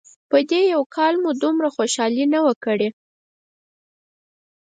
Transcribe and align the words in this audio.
په 0.29 0.37
دې 0.49 0.61
یو 0.73 0.83
کال 0.95 1.13
مو 1.23 1.31
دومره 1.43 1.67
خوشحالي 1.75 2.25
نه 2.33 2.39
وه 2.45 2.53
کړې. 2.63 2.89